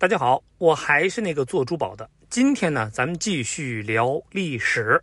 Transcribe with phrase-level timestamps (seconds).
[0.00, 2.08] 大家好，我还是那个做珠宝的。
[2.30, 4.98] 今天呢，咱们继续聊历史。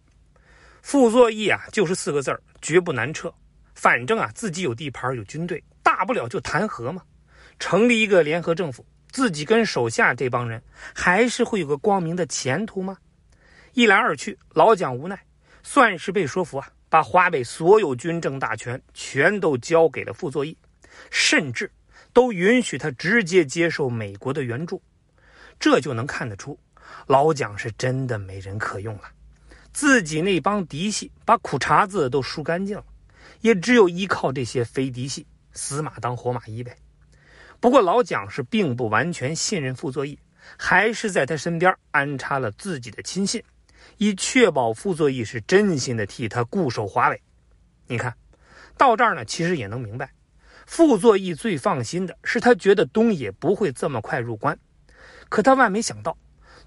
[0.81, 3.32] 傅作义啊，就是四个字儿，绝不难撤。
[3.75, 7.04] 反正啊，自己有地盘，有军队，大不了就谈和嘛，
[7.60, 10.60] 成立一个联合政府，自己跟手下这帮人
[10.95, 12.98] 还是会有个光明的前途吗？
[13.73, 15.23] 一来二去，老蒋无奈，
[15.61, 20.57] 算是被说服啊，把华北所有军政大权全都交给了傅作义，
[21.11, 21.71] 甚至。
[22.18, 24.81] 都允许他直接接受美国的援助，
[25.59, 26.57] 这就能看得出，
[27.05, 29.03] 老蒋是真的没人可用了。
[29.71, 32.85] 自己那帮嫡系把苦茬子都输干净了，
[33.41, 36.76] 也只有依靠这些非嫡系死马当活马医呗。
[37.59, 40.18] 不过老蒋是并不完全信任傅作义，
[40.57, 43.43] 还是在他身边安插了自己的亲信，
[43.98, 47.21] 以确保傅作义是真心的替他固守华北。
[47.85, 48.12] 你看
[48.76, 50.09] 到这儿呢，其实也能明白。
[50.67, 54.59] 傅作义最放心的是，他觉得东野不会这么快入关。
[55.30, 56.16] 可他万没想到，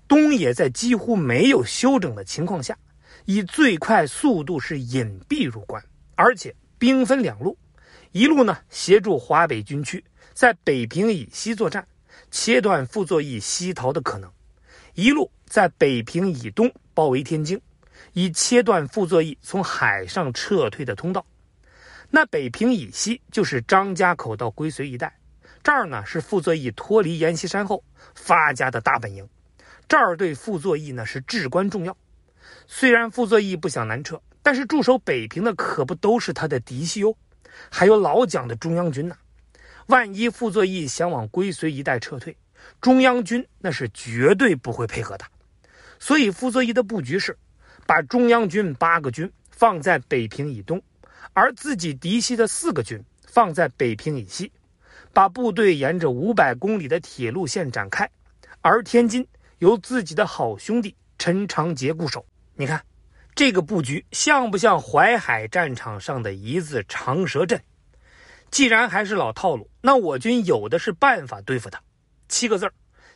[0.09, 2.77] 东野在几乎没有休整的情况下，
[3.27, 5.85] 以最快速度是隐蔽入关，
[6.17, 7.57] 而且兵分两路：
[8.11, 11.87] 一路呢协助华北军区在北平以西作战，
[12.31, 14.31] 切断傅作义西逃的可能；
[14.95, 17.61] 一路在北平以东包围天津，
[18.15, 21.25] 以切断傅作义从海上撤退的通道。
[22.11, 25.17] 那北平以西就是张家口到归绥一带，
[25.63, 27.85] 这儿呢是傅作义脱离阎锡山后
[28.17, 29.29] 发家的大本营，
[29.89, 31.97] 这儿对傅作义呢是至关重要。
[32.67, 37.17] 虽然傅作义不想南撤，但是驻守北平的可不都是他的嫡系哟，
[37.71, 39.17] 还有老蒋的中央军呢。
[39.87, 42.37] 万一傅作义想往归绥一带撤退，
[42.81, 45.25] 中央军那是绝对不会配合的。
[46.01, 47.39] 所以傅作义的布局是，
[47.87, 50.83] 把中央军八个军放在北平以东。
[51.33, 54.51] 而自己嫡系的四个军放在北平以西，
[55.13, 58.11] 把部队沿着五百公里的铁路线展开，
[58.61, 59.27] 而天津
[59.59, 62.25] 由自己的好兄弟陈长捷固守。
[62.55, 62.85] 你看，
[63.35, 67.61] 这个布局像不像淮海战场上的一字长蛇阵？
[68.51, 71.81] 既然还是老套路，那我军有的是办法对付他。
[72.29, 72.73] 七个字儿：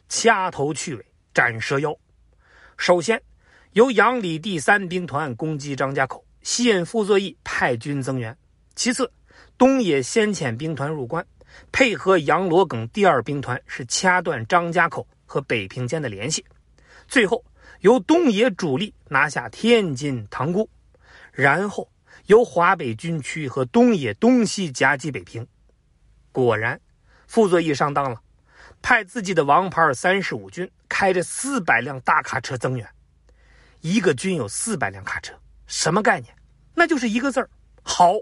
[0.09, 1.97] 掐头去尾，斩蛇腰。
[2.77, 3.21] 首先，
[3.73, 6.24] 由杨礼第三兵团攻击张家口。
[6.45, 8.37] 吸引傅作义派军增援。
[8.77, 9.11] 其次，
[9.57, 11.27] 东野先遣兵团入关，
[11.73, 16.45] 配合杨罗耿第二兵团，是掐断张家口和北平间的联系。
[17.09, 17.43] 最后，
[17.81, 20.69] 由东野主力拿下天津、塘沽，
[21.33, 21.91] 然后
[22.27, 25.47] 由华北军区和东野东西夹击北平。
[26.31, 26.79] 果然，
[27.27, 28.21] 傅作义上当了，
[28.83, 32.87] 派自己的王牌三十五军开着四百辆大卡车增援。
[33.81, 35.33] 一个军有四百辆卡车。
[35.67, 36.35] 什么概念？
[36.75, 37.49] 那就是一个字儿
[37.83, 38.15] 好。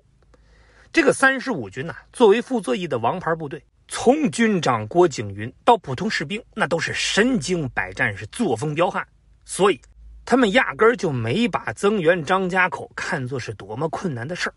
[0.92, 9.06] 这个三十五军呐，作为傅作义的王牌部队，从军长郭景云到普通士兵，那都是身经百战，是作风彪悍。
[9.44, 9.80] 所以，
[10.24, 14.54] 他们压根儿就没把增援张家口看作是多么困难的事儿。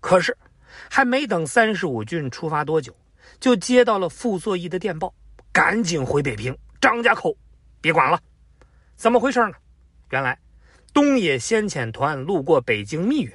[0.00, 0.36] 可是，
[0.88, 2.96] 还没等三十五军出发多久，
[3.40, 5.12] 就接到了傅作义的电报：
[5.52, 7.36] 赶紧回北平，张家口
[7.80, 8.20] 别管了。
[8.94, 9.54] 怎么回事呢？
[10.10, 10.38] 原来。
[10.92, 13.32] 东野先遣团路过北京密云，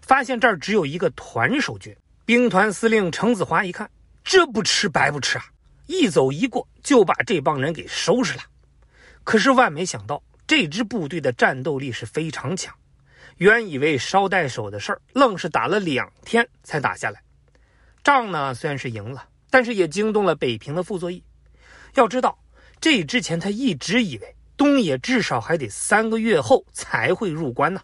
[0.00, 1.96] 发现这儿只有一个团守军。
[2.24, 3.90] 兵团司令程子华一看，
[4.22, 5.44] 这不吃白不吃啊！
[5.86, 8.42] 一走一过就把这帮人给收拾了。
[9.24, 12.72] 可是万没想到，这支部队的战斗力是非常强。
[13.38, 17.20] 原以为捎带手的事儿，愣是打了两天才打下来。
[18.04, 21.24] 仗呢虽然是赢了，但是也惊动了北平的傅作义。
[21.94, 22.38] 要知道，
[22.80, 24.36] 这之前他一直以为。
[24.60, 27.80] 东野至少还得三个月后才会入关呢，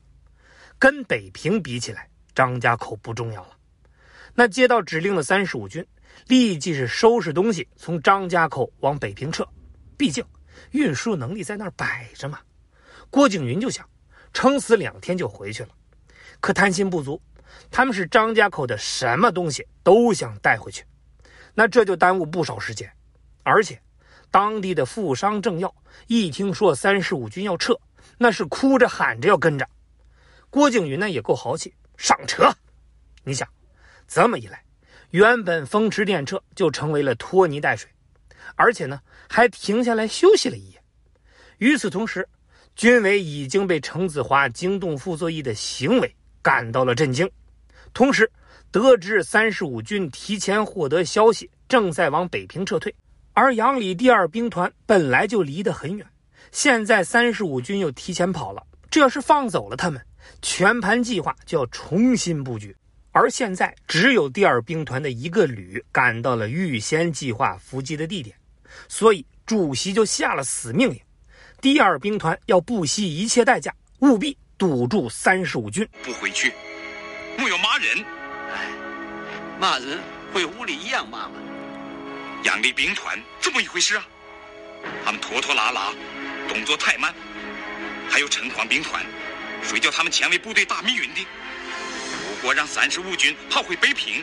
[0.78, 3.56] 跟北平比起来，张家口不重要了。
[4.34, 5.82] 那接到指令的三十五军
[6.26, 9.42] 立即是收拾东西，从张家口往北平撤。
[9.97, 10.22] 毕竟
[10.72, 12.41] 运输能力在那儿摆着嘛。
[13.09, 13.88] 郭景云就想，
[14.34, 15.70] 撑死两天就回去了。
[16.41, 17.19] 可贪心不足，
[17.70, 20.84] 他们是张家口的什么东西都想带回去，
[21.54, 22.92] 那这就耽误不少时间，
[23.44, 23.81] 而且。
[24.31, 25.75] 当地的富商政要
[26.06, 27.78] 一听说三十五军要撤，
[28.18, 29.68] 那是哭着喊着要跟着。
[30.50, 32.54] 郭景云呢也够豪气，上车。
[33.24, 33.48] 你想，
[34.06, 34.62] 这么一来，
[35.10, 37.91] 原本风驰电掣就成为了拖泥带水，
[38.54, 40.83] 而且呢还停下来休息了一夜。
[41.59, 42.28] 与此同时，
[42.74, 47.28] 军委已经被程子华惊动傅作义的行为感到了震惊，
[47.95, 48.30] 同时
[48.71, 52.95] 得知三十五军提前获得消息，正在往北平撤退。
[53.38, 56.06] 而杨里第二兵团本来就离得很远，
[56.53, 60.00] 现在三十五军又提前跑了，这要是放走了他们，
[60.41, 62.74] 全盘计划就要重新布局。
[63.12, 68.34] 而现在只有第二兵团的一个旅赶到了预先计划伏击的地点，
[68.88, 70.98] 所以主席就下了死命令：
[71.60, 76.54] 第二兵团要不惜一切代价，务必堵住三十五军不回去。
[77.36, 78.03] 木有骂人，
[78.50, 78.71] 哎，
[79.60, 79.98] 骂人
[80.33, 81.34] 会屋里一样骂吗？
[82.44, 84.06] 杨立兵团这么一回事啊？
[85.04, 85.92] 他们拖拖拉拉，
[86.48, 87.12] 动作太慢。
[88.09, 89.04] 还有陈广兵团，
[89.62, 91.27] 谁叫他们前卫部队打密云的？
[92.28, 94.22] 如果让三十五军跑回北平，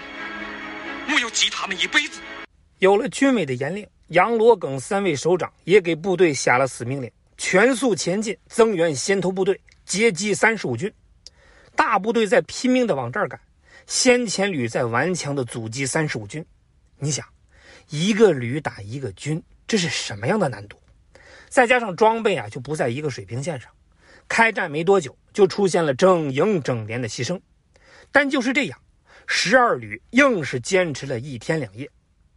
[1.10, 2.22] 我要记他们一辈子。
[2.80, 10.92] 有了军委的严令，杨罗耿三位首长也给部队下了死命令：全速前进，增援先头部队，截击三十五军。
[11.76, 13.40] 大部队在拼命的往这儿赶，
[13.86, 16.46] 先遣旅在顽强的阻击三十五军。
[16.98, 17.26] 你想，
[17.90, 20.78] 一个旅打一个军，这是什么样的难度？
[21.50, 23.72] 再加上装备啊，就不在一个水平线上。
[24.28, 27.40] 开战没多久，就出现了整营整连的牺牲。
[28.12, 28.80] 但就是这样，
[29.28, 31.90] 十二旅硬是坚持了一天两夜，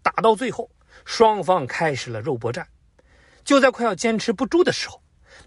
[0.02, 0.70] 打到最后，
[1.04, 2.66] 双方开始了肉搏战。
[3.44, 5.02] 就在快要坚持不住的时候，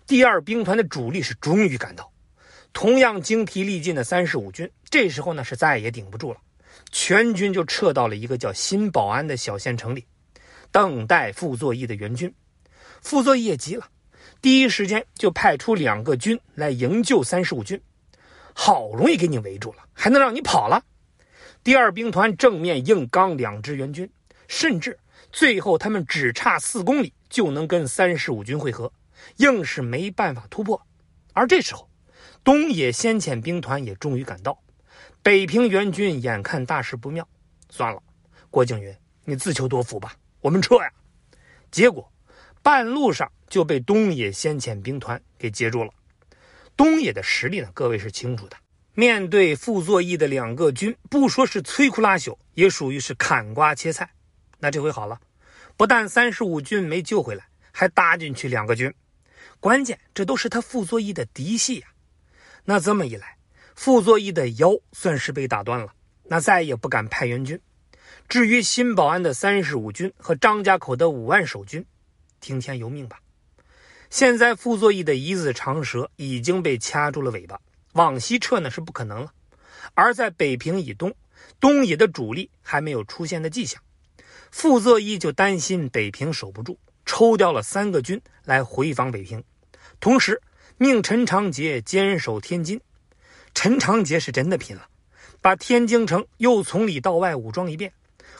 [0.07, 2.12] 第二兵团的主力是终于赶到。
[2.72, 6.40] 同样精疲力尽的三十五军，这时候呢是再也顶不住了，
[6.92, 10.06] 全军就撤到了一个叫新保安的小县城里，
[10.72, 12.34] 等待傅作义的援军。
[13.02, 13.88] 傅作义也急了，
[14.42, 17.80] 第一时间就派出两个军来营救三十五军。
[18.54, 20.84] 好容易给你围住了，还能让你跑了？
[21.64, 24.10] 第二兵团正面硬刚两支援军，
[24.48, 24.98] 甚至
[25.31, 28.92] 最后他们只差四公里就能跟三十五军会合，
[29.38, 30.81] 硬是没办法突破。
[31.34, 31.90] 而这时候，
[32.44, 34.60] 东野先遣兵团也终于赶到，
[35.21, 37.27] 北平援军眼看大事不妙，
[37.69, 38.01] 算了，
[38.50, 38.95] 郭靖云，
[39.25, 40.92] 你自求多福吧，我们撤呀。
[41.69, 42.12] 结果，
[42.63, 45.94] 半路上就被东野先遣兵团给截住了。
[46.77, 48.56] 东野的实力呢，各位是清楚的。
[48.94, 54.10] 面对傅作义的两个军，不说是摧枯拉朽，也属于是砍瓜切菜。
[54.60, 55.19] 那这回好了，
[55.75, 58.94] 不但三十五军没救回来，还搭进去两个军，
[59.60, 61.88] 关键这都是他傅作义的嫡系呀。
[62.66, 63.38] 那这么一来，
[63.81, 65.94] 傅作义的腰算是被打断了，
[66.26, 67.58] 那再也不敢派援军。
[68.28, 71.86] 至于新保安的三十五军和张家口的五万守军，
[72.42, 73.22] 听天由命吧。
[74.10, 77.58] 现在傅作义的一字长蛇已经被掐住了尾巴，
[77.94, 79.31] 往西撤呢是不可能了。
[79.94, 81.16] 而在北平以东，
[81.62, 83.81] 东野的主力还没有出现的迹象，
[84.52, 89.42] 傅作义就担心北平守不住，抽调了三个军来回防北平，
[90.02, 90.42] 同时。
[90.81, 92.80] 命陈长捷坚守天津，
[93.54, 94.88] 陈长捷是真的拼了，
[95.42, 97.92] 把天津城又从里到外武装一遍，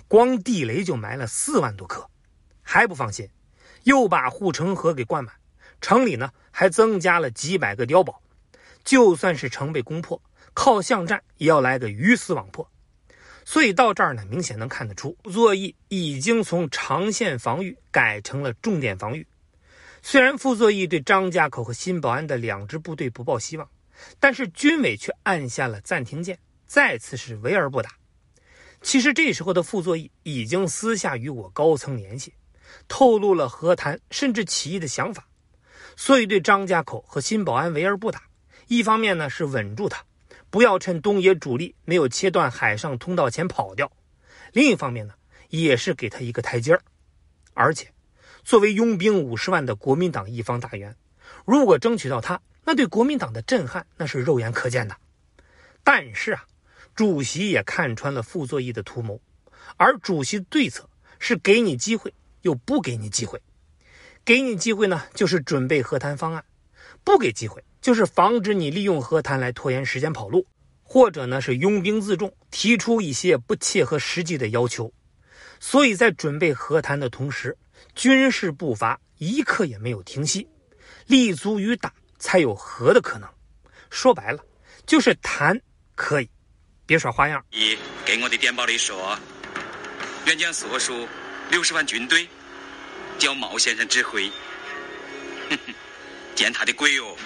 [0.08, 2.10] 光地雷就埋了四万多颗，
[2.62, 3.30] 还不放心，
[3.84, 5.34] 又把护城河给灌满，
[5.82, 8.22] 城里呢还增加了几百个碉堡，
[8.84, 10.22] 就算是城被攻破，
[10.54, 12.70] 靠巷战也要来个鱼死网破。
[13.44, 19.26] 所以到这儿呢，明显能看得出，作义已经从长线防御改成了重点防御。
[20.02, 23.68] 虽然傅作义对张家口和新保安的两支部队不抱希望，
[24.20, 27.92] 但是军委却按下了暂停键，再次是围而不打。
[28.82, 32.34] 其实这时候的傅作义已经私下与我高层联系，
[32.88, 35.28] 透露了和谈甚至起义的想法，
[35.96, 38.24] 所以对张家口和新保安围而不打。
[38.68, 40.06] 一方面呢是稳住他，
[40.50, 43.88] 不要趁东野主力没有切断海上通道前跑掉；
[44.54, 45.14] 另一方面呢
[45.50, 46.82] 也是给他一个台阶儿，
[47.54, 47.92] 而且。
[48.42, 50.96] 作为拥兵五十万的国民党一方大员，
[51.46, 54.96] 如果争取到他，那对国民党的震撼那是肉眼可见的。
[55.84, 56.46] 但是啊，
[56.96, 59.20] 主席也看穿了傅作义的图谋，
[59.78, 63.42] 而主席的对策是给你机会又不给你机会。
[64.26, 66.44] 给你机会呢，就是准备和谈方案；
[67.04, 70.46] 不给机会，就是防止你利用和谈来拖延时间跑路，
[70.84, 74.94] 或者呢是拥兵自重，提出一些不切合实际的要求。
[75.60, 77.58] 所以在准备和谈的同时，
[77.96, 80.48] 军事步伐一刻也没有停息，
[81.08, 83.28] 立足于打才有和的可能。
[83.90, 84.40] 说白了，
[84.86, 85.60] 就是谈
[85.96, 86.30] 可以，
[86.86, 87.44] 别耍花样。
[87.50, 89.18] 你给我的电报里说，
[90.28, 91.08] 援将所属
[91.50, 92.28] 六十万军队，
[93.18, 94.30] 交毛先生指挥。
[95.50, 95.74] 哼哼，
[96.36, 97.18] 见他的鬼哟！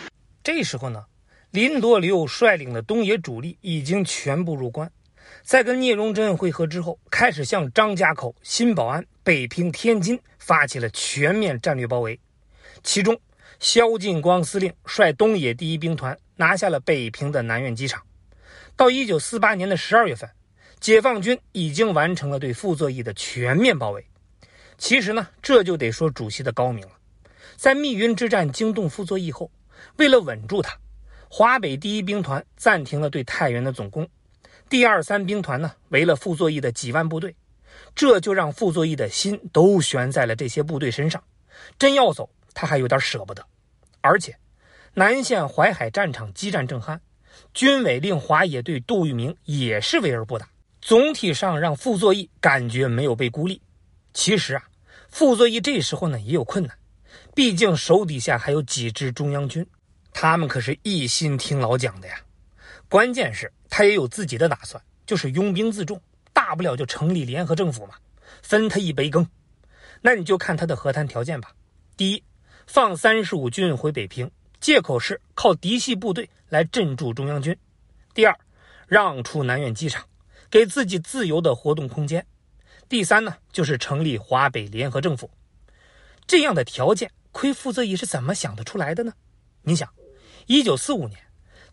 [0.42, 1.04] 这时候呢，
[1.52, 4.90] 林多留率领的东野主力已经全部入关。
[5.42, 12.18] 在跟聂荣臻会合之后，开始向张家口、新保安、北平、天津发起了全面战略包围。
[12.82, 13.20] 其中，
[13.64, 18.04] 萧劲光司令率东野第一兵团拿下了北平的南苑机场。
[18.76, 20.30] 到一九四八年的十二月份，
[20.82, 24.06] 解放军已经完成了对傅作义的全面包围。
[24.78, 26.92] 其实呢，这就得说主席的高明了。
[27.56, 29.50] 在密云之战惊动傅作义后，
[29.96, 30.78] 为了稳住他，
[31.30, 34.06] 华北第一兵团暂停了对太原的总攻。
[34.68, 37.34] 第二三兵团呢，围了傅作义的几万部队，
[37.96, 41.24] 这就让傅作义的心都悬在了这些部队身上，
[41.80, 43.42] 真要走，他还有点舍不得。
[44.04, 44.38] 而且，
[44.94, 47.00] 南线淮海战场激战正酣，
[47.54, 50.50] 军委令华野队杜聿明也是围而不打。
[50.82, 53.62] 总体上让傅作义感觉没有被孤立。
[54.14, 54.64] 其实啊，
[55.10, 56.78] 傅作义这时候呢也有困难，
[57.34, 59.66] 毕竟手底下还有几支中央军，
[60.12, 62.20] 他们可是一心听老蒋的呀。
[62.90, 66.02] 关键是，他也有自己的打算，就是拥兵自重，
[66.34, 67.96] 大不了就成立联合政府嘛，
[68.42, 69.26] 分他一杯羹。
[70.02, 71.54] 那你就看他的和谈条件吧。
[71.96, 72.22] 第一，
[72.66, 77.54] 放三十五军回北平，借口是靠嫡系部队来镇住中央军；
[78.14, 78.38] 第二，
[78.88, 80.06] 让出南苑机场。
[80.50, 82.24] 给自己自由的活动空间。
[82.88, 85.32] 第三呢，就是成立华北联合政府。
[86.28, 89.14] 这样的条件，亏傅作义是怎么想得出来的呢？
[89.64, 89.92] 你想，
[90.46, 91.20] 一九四五年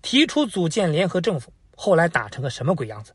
[0.01, 3.13] 提出组建联合政府，后来打成个什么鬼样子？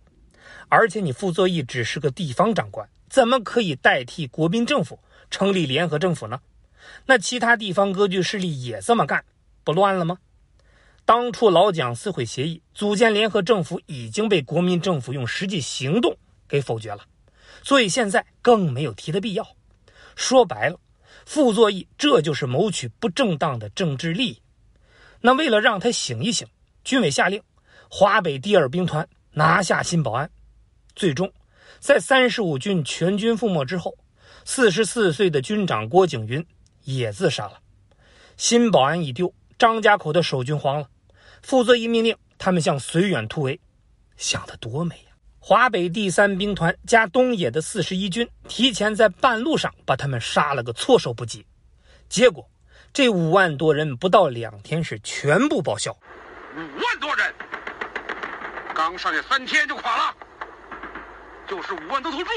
[0.69, 4.99] 而且你傅作义只是个地方长官，怎么可以代替国民政府
[5.31, 6.39] 成立联合政府呢？
[7.05, 9.23] 那其他地方割据势力也这么干，
[9.63, 10.17] 不乱了吗？
[11.05, 17.03] 当初老蒋撕毁协议，组建联合政府已经被国民政府用实际行动给否决了，
[17.61, 19.47] 所以现在更没有提的必要。
[20.15, 20.79] 说白了，
[21.25, 24.41] 傅作义这就是谋取不正当的政治利益。
[25.21, 26.47] 那为了让他醒一醒，
[26.83, 27.41] 军委下令
[27.89, 30.29] 华北第二兵团拿下新保安。
[30.95, 31.31] 最终，
[31.79, 33.95] 在三十五军全军覆没之后，
[34.43, 36.43] 四十四岁的军长郭景云
[36.85, 37.59] 也自杀了。
[38.37, 40.89] 新保安一丢，张家口的守军慌了。
[41.41, 43.59] 傅作义命令他们向绥远突围，
[44.17, 45.11] 想得多美呀！
[45.39, 51.45] 华北第三兵团加东野的四十一军提前在半路上把他们杀了个措手不及，
[52.09, 52.49] 结果
[52.91, 55.91] 这五万多人不到两天是全部报销。
[55.91, 57.31] 五万多人，
[58.73, 60.15] 刚上去三天就垮了，
[61.47, 62.29] 就是五万多头猪，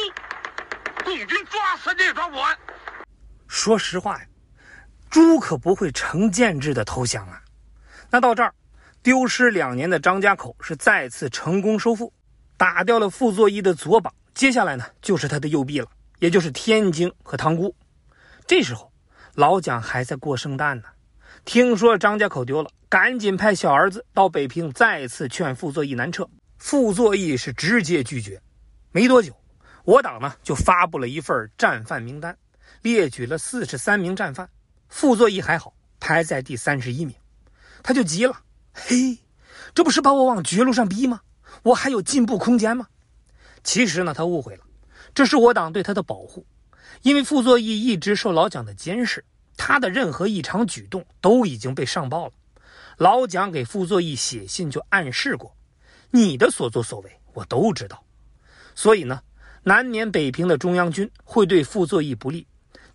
[1.03, 2.55] 共军抓三天也抓不完。
[3.47, 4.27] 说实话呀，
[5.11, 7.43] 猪可不会成建制的投降啊！
[8.11, 8.55] 那到这儿。
[9.01, 12.13] 丢失两年的张家口是再次成功收复，
[12.57, 14.13] 打掉了傅作义的左膀。
[14.35, 15.87] 接下来呢，就是他的右臂了，
[16.19, 17.75] 也就是天津和塘沽。
[18.45, 18.93] 这时候，
[19.35, 20.89] 老蒋还在过圣诞呢。
[21.45, 26.29] 听说张家口丢了，赶紧派小儿子到北平再次劝傅作义南撤。
[26.59, 28.43] 傅作义是直接拒绝。
[28.91, 29.33] 没多久，
[29.85, 32.37] 我党呢就发布了一份战犯名单，
[32.83, 34.47] 列举了四十三名战犯。
[34.89, 37.15] 傅作义还好，排在第三十一名，
[37.83, 38.41] 他就急了。
[38.73, 39.19] 嘿，
[39.75, 41.21] 这不是把我往绝路上逼吗？
[41.63, 42.89] 我还有进步空间吗？
[43.63, 44.65] 其实呢，他误会了，
[45.15, 46.47] 这是我党对他的保护。
[47.03, 49.25] 因为傅作义一直受老蒋的监视，
[49.57, 52.33] 他的任何异常举动都已经被上报了。
[52.97, 55.55] 老蒋给傅作义写信就暗示过，
[56.11, 58.03] 你的所作所为我都知道。
[58.75, 59.23] 所以呢，
[59.65, 62.47] 南免北平的中央军会对傅作义不利。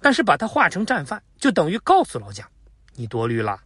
[0.04, 2.46] 但是把他化成战犯，就等于告诉老蒋，
[2.94, 3.58] 你多虑了。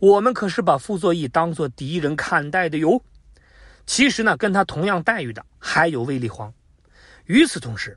[0.00, 3.00] 我们可是把傅作义当做敌人看待的哟。
[3.86, 6.52] 其实呢，跟他同样待遇的还有卫立煌。
[7.26, 7.96] 与此同时，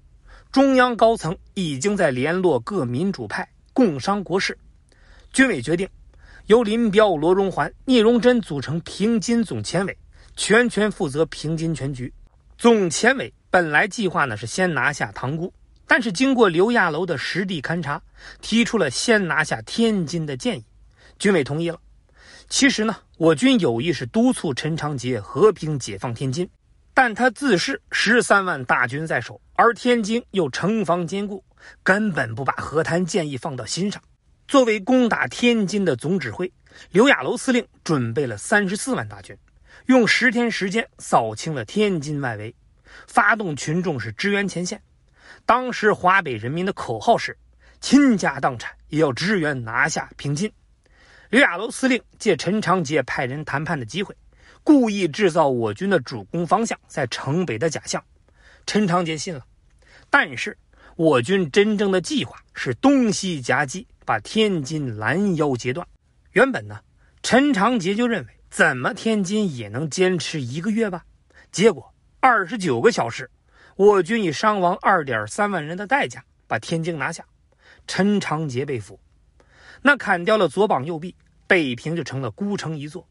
[0.51, 4.55] 中央高层已经在联络各民主派，共商国事。
[5.33, 5.89] 军委决定，
[6.45, 9.97] 由林彪、罗荣桓、聂荣臻组成平津总前委，
[10.35, 12.13] 全权负责平津全局。
[12.59, 15.51] 总前委本来计划呢是先拿下塘沽，
[15.87, 18.01] 但是经过刘亚楼的实地勘察，
[18.41, 20.65] 提出了先拿下天津的建议。
[21.17, 21.79] 军委同意了。
[22.49, 26.47] 其实呢，我军有意是督促陈长捷和平解放天津，
[26.93, 31.43] 但他自恃十三万大军在手，而天津又城防坚固，
[31.83, 34.01] 根本不把和谈建议放到心上。
[34.47, 36.51] 作为攻打天津的总指挥，
[36.91, 39.35] 刘亚楼司令准备了三十四万大军，
[39.87, 42.55] 用十天时间扫清了天津外围，
[43.07, 44.81] 发动群众是支援前线。
[45.47, 47.37] 当时华北人民的口号是：
[47.79, 50.51] 倾家荡产也要支援拿下平津。
[51.29, 54.13] 刘亚楼司令借陈长捷派人谈判的机会，
[54.61, 58.03] 故意制造我军的主攻方向在城北的假象。
[58.65, 59.45] 陈长捷信了，
[60.09, 60.57] 但是
[60.97, 65.87] 我军真正的计划是东西夹击，把天津拦腰截断。
[66.33, 66.81] 原本呢，
[67.23, 71.05] 陈长捷就认为怎么天津也能坚持一个月吧。
[71.53, 73.31] 结果二十九个小时，
[73.77, 77.23] 我军以伤亡二点三万人的代价把天津拿下，
[77.85, 78.99] 陈长捷被俘。
[79.83, 81.13] 那砍掉了左膀右臂，
[81.45, 83.07] 北平就成了孤城一座。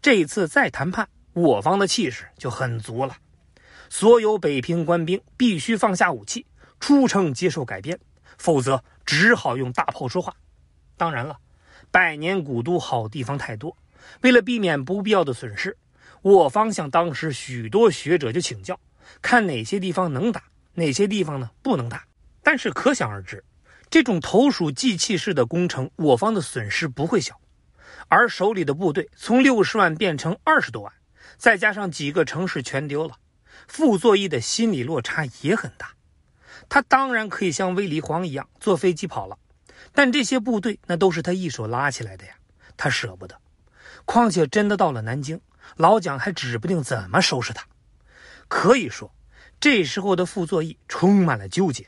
[0.00, 3.18] 这次再谈判，我方的气势就很足了。
[3.90, 6.46] 所有北平官兵必须放下武器，
[6.80, 8.00] 出城接受改编，
[8.38, 10.34] 否则只好用大炮说话。
[10.96, 11.36] 当然了，
[11.90, 13.76] 百年古都好地方太多，
[14.22, 15.76] 为了避免不必要的损失，
[16.22, 18.80] 我方向当时许多学者就请教，
[19.22, 20.42] 看哪些地方能打，
[20.74, 22.04] 哪些地方呢不能打。
[22.42, 23.44] 但是可想而知。
[23.90, 27.40] 这种投鼠忌器式的攻城，我方的损失不会小。
[28.08, 30.92] 而手里的部队从六十万变成二十多万，
[31.36, 33.16] 再加上几个城市全丢了，
[33.66, 35.92] 傅作义的心理落差也很大。
[36.68, 39.38] 他当然可以像卫立煌一样坐飞机跑了，
[39.92, 42.32] 但这些部队那都是他一手拉起来的呀，
[42.76, 43.40] 他舍不得。
[44.04, 45.40] 况且真的到了南京，
[45.76, 47.66] 老蒋还指不定怎么收拾他。
[48.48, 49.14] 可以说，
[49.60, 51.86] 这时候的傅作义充满了纠结。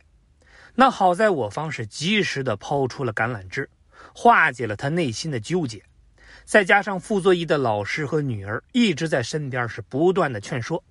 [0.75, 3.69] 那好在我方是及时的抛出了橄榄枝，
[4.15, 5.83] 化解了他内心的纠结。
[6.45, 10.83] 再加上傅作义的老师和女儿一直在身边，是不断的劝说，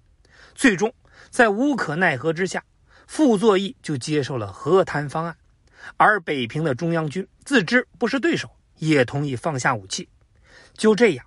[0.55, 0.93] 最终
[1.29, 2.63] 在无可奈何之下，
[3.07, 5.35] 傅作义就接受了和谈方案。
[5.97, 10.07] 而北平的中央军自知不是对手，也同意放下武器。
[10.73, 11.25] 就这样，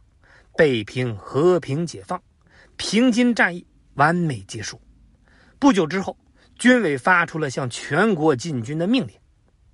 [0.56, 2.22] 北平和平解放，
[2.76, 4.80] 平津战役完美结束。
[5.58, 6.16] 不久之后。
[6.58, 9.16] 军委发出了向全国进军的命令，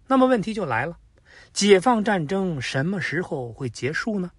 [0.07, 0.97] 那么问题就来了：
[1.53, 4.31] 解放战争什么时候会结束呢？